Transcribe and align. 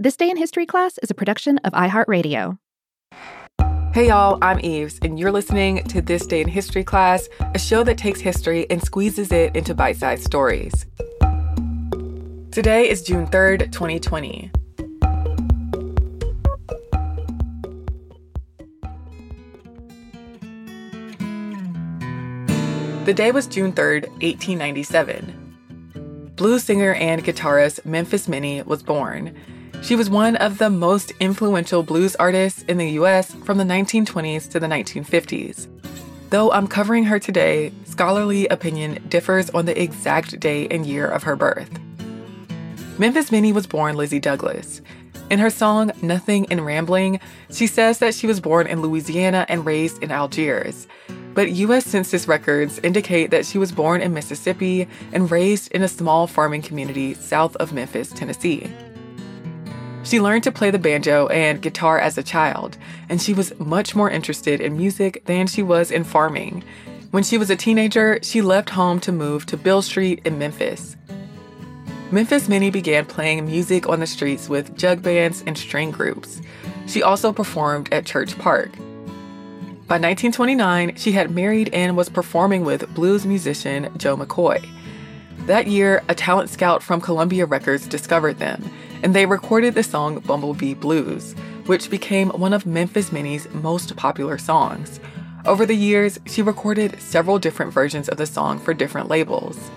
This 0.00 0.16
Day 0.16 0.30
in 0.30 0.36
History 0.36 0.64
class 0.64 0.96
is 0.98 1.10
a 1.10 1.14
production 1.14 1.58
of 1.64 1.72
iHeartRadio. 1.72 2.56
Hey 3.92 4.06
y'all, 4.06 4.38
I'm 4.40 4.60
Eves, 4.60 5.00
and 5.02 5.18
you're 5.18 5.32
listening 5.32 5.82
to 5.88 6.00
This 6.00 6.24
Day 6.24 6.40
in 6.40 6.46
History 6.46 6.84
class, 6.84 7.28
a 7.52 7.58
show 7.58 7.82
that 7.82 7.98
takes 7.98 8.20
history 8.20 8.64
and 8.70 8.80
squeezes 8.80 9.32
it 9.32 9.56
into 9.56 9.74
bite 9.74 9.96
sized 9.96 10.22
stories. 10.22 10.86
Today 12.52 12.88
is 12.88 13.02
June 13.02 13.26
3rd, 13.26 13.72
2020. 13.72 14.52
The 23.04 23.14
day 23.14 23.32
was 23.32 23.48
June 23.48 23.72
3rd, 23.72 24.06
1897. 24.22 26.32
Blues 26.36 26.62
singer 26.62 26.94
and 26.94 27.24
guitarist 27.24 27.84
Memphis 27.84 28.28
Minnie 28.28 28.62
was 28.62 28.84
born. 28.84 29.36
She 29.82 29.96
was 29.96 30.10
one 30.10 30.36
of 30.36 30.58
the 30.58 30.70
most 30.70 31.12
influential 31.20 31.82
blues 31.82 32.14
artists 32.16 32.62
in 32.64 32.78
the 32.78 32.90
US 32.90 33.32
from 33.32 33.58
the 33.58 33.64
1920s 33.64 34.50
to 34.50 34.60
the 34.60 34.66
1950s. 34.66 35.68
Though 36.30 36.50
I'm 36.52 36.66
covering 36.66 37.04
her 37.04 37.18
today, 37.18 37.72
scholarly 37.84 38.46
opinion 38.48 39.02
differs 39.08 39.48
on 39.50 39.64
the 39.64 39.80
exact 39.80 40.38
day 40.40 40.68
and 40.68 40.84
year 40.84 41.06
of 41.06 41.22
her 41.22 41.36
birth. 41.36 41.70
Memphis 42.98 43.32
Minnie 43.32 43.52
was 43.52 43.66
born 43.66 43.96
Lizzie 43.96 44.20
Douglas. 44.20 44.82
In 45.30 45.38
her 45.38 45.50
song 45.50 45.92
Nothing 46.02 46.44
in 46.46 46.62
Rambling, 46.62 47.20
she 47.50 47.66
says 47.66 47.98
that 47.98 48.14
she 48.14 48.26
was 48.26 48.40
born 48.40 48.66
in 48.66 48.82
Louisiana 48.82 49.46
and 49.48 49.64
raised 49.64 50.02
in 50.02 50.10
Algiers 50.10 50.86
but 51.38 51.52
U.S. 51.52 51.86
Census 51.86 52.26
records 52.26 52.80
indicate 52.82 53.30
that 53.30 53.46
she 53.46 53.58
was 53.58 53.70
born 53.70 54.00
in 54.00 54.12
Mississippi 54.12 54.88
and 55.12 55.30
raised 55.30 55.70
in 55.70 55.84
a 55.84 55.88
small 55.88 56.26
farming 56.26 56.62
community 56.62 57.14
south 57.14 57.54
of 57.58 57.72
Memphis, 57.72 58.10
Tennessee. 58.10 58.68
She 60.08 60.22
learned 60.22 60.44
to 60.44 60.52
play 60.52 60.70
the 60.70 60.78
banjo 60.78 61.26
and 61.26 61.60
guitar 61.60 61.98
as 61.98 62.16
a 62.16 62.22
child, 62.22 62.78
and 63.10 63.20
she 63.20 63.34
was 63.34 63.52
much 63.58 63.94
more 63.94 64.08
interested 64.08 64.58
in 64.58 64.74
music 64.74 65.22
than 65.26 65.46
she 65.46 65.62
was 65.62 65.90
in 65.90 66.02
farming. 66.02 66.64
When 67.10 67.22
she 67.22 67.36
was 67.36 67.50
a 67.50 67.56
teenager, 67.56 68.18
she 68.22 68.40
left 68.40 68.70
home 68.70 69.00
to 69.00 69.12
move 69.12 69.44
to 69.44 69.58
Beale 69.58 69.82
Street 69.82 70.22
in 70.24 70.38
Memphis. 70.38 70.96
Memphis 72.10 72.48
Minnie 72.48 72.70
began 72.70 73.04
playing 73.04 73.44
music 73.44 73.86
on 73.86 74.00
the 74.00 74.06
streets 74.06 74.48
with 74.48 74.74
jug 74.78 75.02
bands 75.02 75.44
and 75.46 75.58
string 75.58 75.90
groups. 75.90 76.40
She 76.86 77.02
also 77.02 77.30
performed 77.30 77.92
at 77.92 78.06
Church 78.06 78.38
Park. 78.38 78.70
By 79.88 79.96
1929, 79.96 80.96
she 80.96 81.12
had 81.12 81.32
married 81.32 81.68
and 81.74 81.98
was 81.98 82.08
performing 82.08 82.64
with 82.64 82.94
blues 82.94 83.26
musician 83.26 83.90
Joe 83.98 84.16
McCoy. 84.16 84.66
That 85.40 85.66
year, 85.66 86.02
a 86.08 86.14
talent 86.14 86.48
scout 86.48 86.82
from 86.82 87.02
Columbia 87.02 87.44
Records 87.44 87.86
discovered 87.86 88.38
them, 88.38 88.70
and 89.02 89.14
they 89.14 89.26
recorded 89.26 89.74
the 89.74 89.82
song 89.82 90.20
Bumblebee 90.20 90.74
Blues, 90.74 91.34
which 91.66 91.90
became 91.90 92.30
one 92.30 92.52
of 92.52 92.66
Memphis 92.66 93.12
Minnie's 93.12 93.48
most 93.50 93.96
popular 93.96 94.38
songs. 94.38 95.00
Over 95.44 95.64
the 95.64 95.74
years, 95.74 96.18
she 96.26 96.42
recorded 96.42 97.00
several 97.00 97.38
different 97.38 97.72
versions 97.72 98.08
of 98.08 98.18
the 98.18 98.26
song 98.26 98.58
for 98.58 98.74
different 98.74 99.08
labels. 99.08 99.70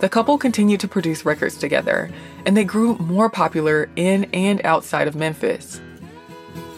The 0.00 0.08
couple 0.08 0.36
continued 0.36 0.80
to 0.80 0.88
produce 0.88 1.24
records 1.24 1.56
together, 1.56 2.10
and 2.44 2.56
they 2.56 2.64
grew 2.64 2.96
more 2.98 3.30
popular 3.30 3.88
in 3.96 4.24
and 4.34 4.60
outside 4.64 5.08
of 5.08 5.16
Memphis. 5.16 5.80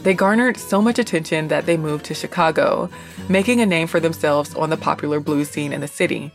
They 0.03 0.15
garnered 0.15 0.57
so 0.57 0.81
much 0.81 0.99
attention 0.99 1.49
that 1.49 1.67
they 1.67 1.77
moved 1.77 2.05
to 2.07 2.15
Chicago, 2.15 2.89
making 3.29 3.61
a 3.61 3.67
name 3.67 3.89
for 3.89 3.99
themselves 3.99 4.55
on 4.55 4.71
the 4.71 4.77
popular 4.77 5.19
blues 5.19 5.51
scene 5.51 5.73
in 5.73 5.81
the 5.81 5.89
city. 5.89 6.31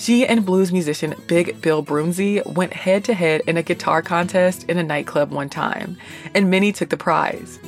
She 0.00 0.26
and 0.26 0.46
blues 0.46 0.72
musician 0.72 1.14
Big 1.26 1.60
Bill 1.60 1.84
Broonzy 1.84 2.42
went 2.54 2.72
head 2.72 3.04
to 3.04 3.12
head 3.12 3.42
in 3.46 3.58
a 3.58 3.62
guitar 3.62 4.00
contest 4.00 4.64
in 4.64 4.78
a 4.78 4.82
nightclub 4.82 5.30
one 5.30 5.50
time, 5.50 5.98
and 6.34 6.48
Minnie 6.48 6.72
took 6.72 6.88
the 6.88 6.96
prize. 6.96 7.58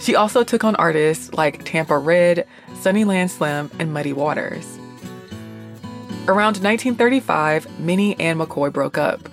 She 0.00 0.14
also 0.14 0.44
took 0.44 0.64
on 0.64 0.76
artists 0.76 1.32
like 1.32 1.64
Tampa 1.64 1.96
Red, 1.96 2.46
Sunnyland 2.74 3.30
Slim, 3.30 3.70
and 3.78 3.90
Muddy 3.90 4.12
Waters. 4.12 4.66
Around 6.28 6.58
1935, 6.62 7.80
Minnie 7.80 8.20
and 8.20 8.38
McCoy 8.38 8.70
broke 8.70 8.98
up, 8.98 9.26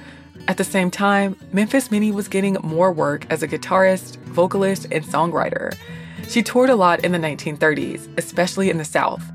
at 0.47 0.56
the 0.56 0.63
same 0.63 0.89
time, 0.89 1.35
Memphis 1.51 1.91
Minnie 1.91 2.13
was 2.13 2.29
getting 2.29 2.56
more 2.63 2.94
work 2.94 3.25
as 3.29 3.44
a 3.44 3.50
guitarist, 3.50 4.16
vocalist, 4.19 4.85
and 4.94 5.03
songwriter. 5.03 5.75
She 6.29 6.41
toured 6.41 6.69
a 6.69 6.75
lot 6.78 7.03
in 7.03 7.12
the 7.12 7.18
1930s, 7.18 8.07
especially 8.18 8.69
in 8.69 8.78
the 8.78 8.85
South. 8.85 9.29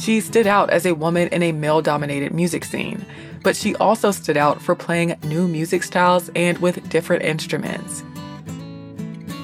She 0.00 0.22
stood 0.22 0.46
out 0.46 0.70
as 0.70 0.86
a 0.86 0.94
woman 0.94 1.28
in 1.28 1.42
a 1.42 1.52
male 1.52 1.82
dominated 1.82 2.32
music 2.32 2.64
scene, 2.64 3.04
but 3.42 3.54
she 3.54 3.76
also 3.76 4.10
stood 4.10 4.38
out 4.38 4.62
for 4.62 4.74
playing 4.74 5.16
new 5.24 5.46
music 5.46 5.82
styles 5.82 6.30
and 6.34 6.56
with 6.56 6.88
different 6.88 7.22
instruments. 7.22 8.02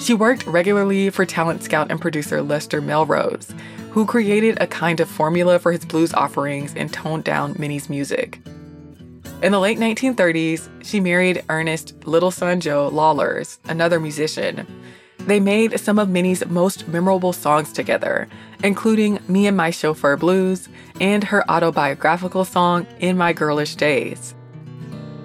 She 0.00 0.14
worked 0.14 0.46
regularly 0.46 1.10
for 1.10 1.26
talent 1.26 1.62
scout 1.62 1.90
and 1.90 2.00
producer 2.00 2.40
Lester 2.40 2.80
Melrose, 2.80 3.52
who 3.90 4.06
created 4.06 4.56
a 4.58 4.66
kind 4.66 4.98
of 4.98 5.10
formula 5.10 5.58
for 5.58 5.72
his 5.72 5.84
blues 5.84 6.14
offerings 6.14 6.74
and 6.74 6.90
toned 6.90 7.24
down 7.24 7.54
Minnie's 7.58 7.90
music. 7.90 8.40
In 9.42 9.52
the 9.52 9.60
late 9.60 9.78
1930s, 9.78 10.70
she 10.82 11.00
married 11.00 11.44
Ernest 11.50 12.06
Little 12.06 12.30
Son 12.30 12.60
Joe 12.60 12.90
Lawlars, 12.90 13.58
another 13.68 14.00
musician. 14.00 14.66
They 15.26 15.40
made 15.40 15.80
some 15.80 15.98
of 15.98 16.08
Minnie's 16.08 16.46
most 16.46 16.86
memorable 16.86 17.32
songs 17.32 17.72
together, 17.72 18.28
including 18.62 19.18
Me 19.26 19.48
and 19.48 19.56
My 19.56 19.70
Chauffeur 19.70 20.16
Blues 20.16 20.68
and 21.00 21.24
her 21.24 21.48
autobiographical 21.50 22.44
song 22.44 22.86
In 23.00 23.16
My 23.16 23.32
Girlish 23.32 23.74
Days. 23.74 24.34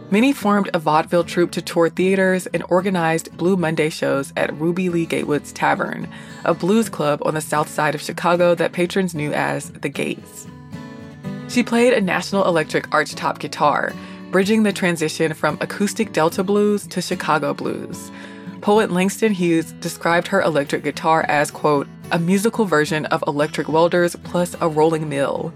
Minnie 0.10 0.34
formed 0.34 0.70
a 0.74 0.80
vaudeville 0.80 1.24
troupe 1.24 1.52
to 1.52 1.62
tour 1.62 1.88
theaters 1.88 2.48
and 2.48 2.64
organized 2.68 3.38
Blue 3.38 3.56
Monday 3.56 3.90
shows 3.90 4.34
at 4.36 4.54
Ruby 4.60 4.90
Lee 4.90 5.06
Gatewood's 5.06 5.54
Tavern, 5.54 6.10
a 6.44 6.54
blues 6.54 6.90
club 6.90 7.22
on 7.24 7.36
the 7.36 7.40
south 7.40 7.70
side 7.70 7.96
of 7.96 8.02
Chicago 8.02 8.54
that 8.56 8.74
patrons 8.74 9.16
knew 9.16 9.32
as 9.32 9.70
the 9.72 9.88
Gates. 9.88 10.48
She 11.48 11.64
played 11.64 11.94
a 11.94 12.02
National 12.02 12.46
Electric 12.46 12.88
archtop 12.88 13.40
guitar, 13.40 13.94
bridging 14.32 14.64
the 14.64 14.74
transition 14.74 15.34
from 15.34 15.58
acoustic 15.62 16.12
Delta 16.12 16.44
blues 16.44 16.88
to 16.88 17.02
Chicago 17.02 17.54
blues. 17.54 18.12
Poet 18.62 18.92
Langston 18.92 19.34
Hughes 19.34 19.72
described 19.74 20.28
her 20.28 20.40
electric 20.42 20.84
guitar 20.84 21.26
as, 21.28 21.50
quote, 21.50 21.88
a 22.12 22.20
musical 22.20 22.66
version 22.66 23.08
of 23.08 23.24
Electric 23.26 23.68
Welders 23.68 24.16
plus 24.24 24.56
a 24.62 24.70
rolling 24.70 25.10
mill. 25.10 25.52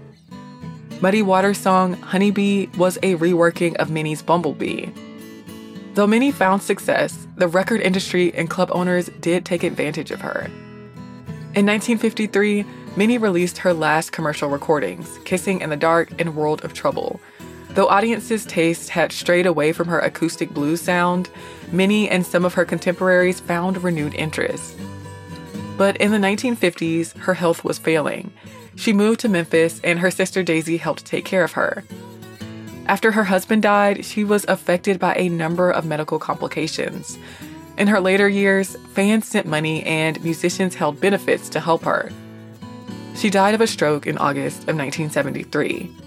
Muddy 1.00 1.22
Waters' 1.22 1.58
song 1.58 1.92
Honeybee 1.92 2.66
was 2.76 2.96
a 3.04 3.14
reworking 3.14 3.76
of 3.76 3.90
Minnie's 3.90 4.22
Bumblebee. 4.22 4.86
Though 5.94 6.08
Minnie 6.08 6.32
found 6.32 6.62
success, 6.62 7.28
the 7.36 7.46
record 7.46 7.80
industry 7.80 8.34
and 8.34 8.50
club 8.50 8.70
owners 8.72 9.08
did 9.20 9.44
take 9.44 9.62
advantage 9.62 10.10
of 10.10 10.22
her. 10.22 10.50
In 11.54 11.64
1953, 11.64 12.64
Minnie 12.96 13.18
released 13.18 13.58
her 13.58 13.72
last 13.72 14.10
commercial 14.10 14.48
recordings, 14.48 15.18
Kissing 15.24 15.60
in 15.60 15.70
the 15.70 15.76
Dark 15.76 16.10
and 16.18 16.34
World 16.34 16.64
of 16.64 16.74
Trouble. 16.74 17.20
Though 17.76 17.88
audiences' 17.88 18.46
tastes 18.46 18.88
had 18.88 19.12
strayed 19.12 19.44
away 19.44 19.70
from 19.72 19.88
her 19.88 19.98
acoustic 19.98 20.48
blues 20.48 20.80
sound, 20.80 21.28
Minnie 21.70 22.08
and 22.08 22.24
some 22.24 22.46
of 22.46 22.54
her 22.54 22.64
contemporaries 22.64 23.38
found 23.38 23.84
renewed 23.84 24.14
interest. 24.14 24.74
But 25.76 25.98
in 25.98 26.10
the 26.10 26.16
1950s, 26.16 27.14
her 27.18 27.34
health 27.34 27.64
was 27.64 27.78
failing. 27.78 28.32
She 28.76 28.94
moved 28.94 29.20
to 29.20 29.28
Memphis, 29.28 29.78
and 29.84 29.98
her 29.98 30.10
sister 30.10 30.42
Daisy 30.42 30.78
helped 30.78 31.04
take 31.04 31.26
care 31.26 31.44
of 31.44 31.52
her. 31.52 31.84
After 32.86 33.12
her 33.12 33.24
husband 33.24 33.60
died, 33.60 34.06
she 34.06 34.24
was 34.24 34.46
affected 34.48 34.98
by 34.98 35.14
a 35.14 35.28
number 35.28 35.70
of 35.70 35.84
medical 35.84 36.18
complications. 36.18 37.18
In 37.76 37.88
her 37.88 38.00
later 38.00 38.26
years, 38.26 38.74
fans 38.94 39.28
sent 39.28 39.46
money 39.46 39.82
and 39.82 40.24
musicians 40.24 40.76
held 40.76 40.98
benefits 40.98 41.50
to 41.50 41.60
help 41.60 41.82
her. 41.82 42.10
She 43.16 43.28
died 43.28 43.54
of 43.54 43.60
a 43.60 43.66
stroke 43.66 44.06
in 44.06 44.16
August 44.16 44.60
of 44.60 44.76
1973. 44.78 46.05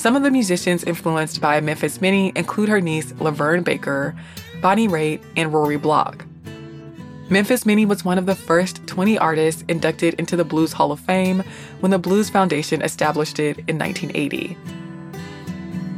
Some 0.00 0.16
of 0.16 0.22
the 0.22 0.30
musicians 0.30 0.82
influenced 0.82 1.42
by 1.42 1.60
Memphis 1.60 2.00
Minnie 2.00 2.32
include 2.34 2.70
her 2.70 2.80
niece 2.80 3.12
LaVern 3.12 3.64
Baker, 3.64 4.16
Bonnie 4.62 4.88
Raitt, 4.88 5.22
and 5.36 5.52
Rory 5.52 5.76
Block. 5.76 6.24
Memphis 7.28 7.66
Minnie 7.66 7.84
was 7.84 8.02
one 8.02 8.16
of 8.16 8.24
the 8.24 8.34
first 8.34 8.86
20 8.86 9.18
artists 9.18 9.62
inducted 9.68 10.14
into 10.14 10.36
the 10.36 10.44
Blues 10.44 10.72
Hall 10.72 10.90
of 10.90 11.00
Fame 11.00 11.44
when 11.80 11.90
the 11.90 11.98
Blues 11.98 12.30
Foundation 12.30 12.80
established 12.80 13.38
it 13.38 13.58
in 13.68 13.78
1980. 13.78 14.56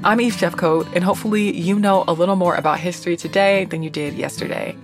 I'm 0.02 0.20
Eves 0.20 0.36
Jeffcoat, 0.36 0.92
and 0.96 1.04
hopefully 1.04 1.56
you 1.56 1.78
know 1.78 2.02
a 2.08 2.12
little 2.12 2.34
more 2.34 2.56
about 2.56 2.80
history 2.80 3.16
today 3.16 3.66
than 3.66 3.84
you 3.84 3.90
did 3.90 4.14
yesterday. 4.14 4.76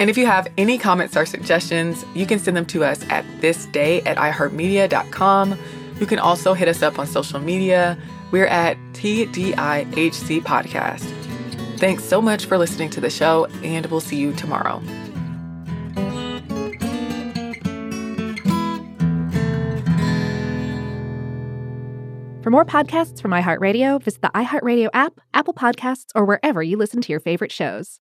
And 0.00 0.08
if 0.08 0.16
you 0.16 0.24
have 0.24 0.48
any 0.56 0.78
comments 0.78 1.14
or 1.14 1.26
suggestions, 1.26 2.06
you 2.14 2.24
can 2.24 2.38
send 2.38 2.56
them 2.56 2.64
to 2.68 2.84
us 2.84 3.02
at 3.10 3.26
thisday 3.42 4.00
at 4.06 4.16
iheartmedia.com. 4.16 5.58
You 6.00 6.06
can 6.06 6.18
also 6.18 6.54
hit 6.54 6.68
us 6.68 6.80
up 6.80 6.98
on 6.98 7.06
social 7.06 7.38
media. 7.38 7.98
We're 8.30 8.46
at 8.46 8.76
TDIHC 8.92 10.42
Podcast. 10.42 11.12
Thanks 11.78 12.04
so 12.04 12.20
much 12.22 12.46
for 12.46 12.58
listening 12.58 12.90
to 12.90 13.00
the 13.00 13.10
show, 13.10 13.46
and 13.62 13.86
we'll 13.86 14.00
see 14.00 14.16
you 14.16 14.32
tomorrow. 14.32 14.82
For 22.42 22.50
more 22.50 22.64
podcasts 22.64 23.20
from 23.20 23.32
iHeartRadio, 23.32 24.00
visit 24.00 24.22
the 24.22 24.28
iHeartRadio 24.28 24.88
app, 24.94 25.20
Apple 25.34 25.52
Podcasts, 25.52 26.12
or 26.14 26.24
wherever 26.24 26.62
you 26.62 26.76
listen 26.76 27.00
to 27.02 27.12
your 27.12 27.18
favorite 27.18 27.50
shows. 27.50 27.94